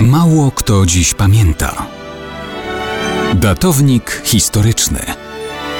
[0.00, 1.86] Mało kto dziś pamięta.
[3.34, 4.98] Datownik historyczny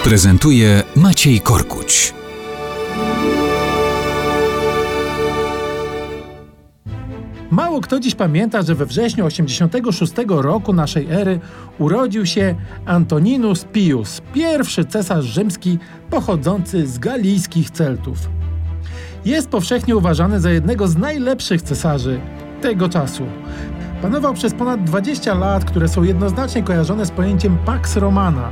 [0.04, 2.14] prezentuje Maciej Korkuć.
[7.50, 11.40] Mało kto dziś pamięta, że we wrześniu 86 roku naszej ery
[11.78, 12.54] urodził się
[12.86, 15.78] Antoninus Pius, pierwszy cesarz rzymski
[16.10, 18.18] pochodzący z galijskich Celtów.
[19.24, 22.20] Jest powszechnie uważany za jednego z najlepszych cesarzy
[22.60, 23.22] tego czasu.
[24.06, 28.50] Panował przez ponad 20 lat, które są jednoznacznie kojarzone z pojęciem Pax Romana,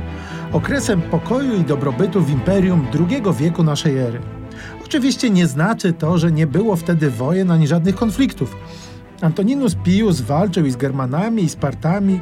[0.51, 4.19] okresem pokoju i dobrobytu w imperium II wieku naszej ery.
[4.85, 8.55] Oczywiście nie znaczy to, że nie było wtedy wojen ani żadnych konfliktów.
[9.21, 12.19] Antoninus Pius walczył i z Germanami, i Spartami.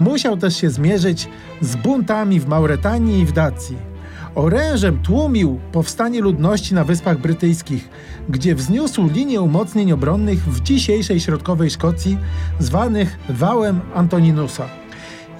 [0.00, 1.28] Musiał też się zmierzyć
[1.60, 3.93] z buntami w Mauretanii i w Dacji.
[4.34, 7.88] Orężem tłumił powstanie ludności na Wyspach Brytyjskich,
[8.28, 12.18] gdzie wzniósł linię umocnień obronnych w dzisiejszej środkowej Szkocji,
[12.58, 14.64] zwanych Wałem Antoninusa.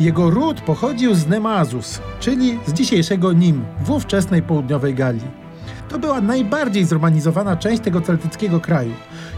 [0.01, 5.45] Jego ród pochodził z Nemazus, czyli z dzisiejszego Nim, w ówczesnej południowej Galii.
[5.89, 8.93] To była najbardziej zromanizowana część tego celtyckiego kraju.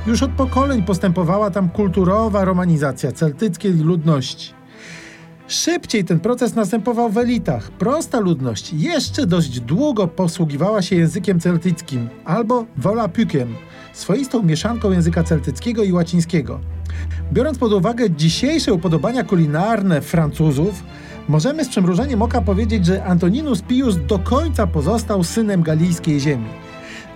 [0.07, 4.56] Już od pokoleń postępowała tam kulturowa romanizacja celtyckiej ludności.
[5.49, 7.71] Szybciej ten proces następował w elitach.
[7.71, 13.47] Prosta ludność jeszcze dość długo posługiwała się językiem celtyckim albo volapükiem,
[13.93, 16.61] swoistą mieszanką języka celtyckiego i łacińskiego.
[17.33, 20.83] Biorąc pod uwagę dzisiejsze upodobania kulinarne Francuzów,
[21.29, 26.49] możemy z przymrużeniem oka powiedzieć, że Antoninus Pius do końca pozostał synem galijskiej ziemi.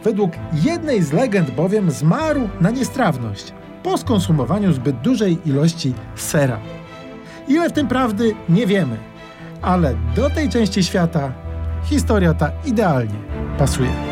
[0.05, 0.31] Według
[0.65, 6.80] jednej z legend bowiem zmarł na niestrawność po skonsumowaniu zbyt dużej ilości sera.
[7.51, 8.97] Ile w tym prawdy, nie wiemy,
[9.63, 11.33] ale do tej części świata
[11.85, 13.15] historia ta idealnie
[13.59, 14.10] pasuje.